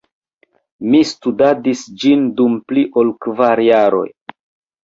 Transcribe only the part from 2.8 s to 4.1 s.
ol kvar jaroj.